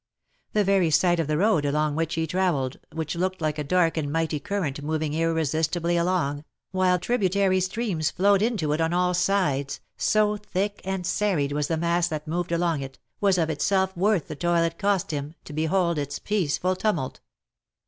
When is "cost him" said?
14.79-15.35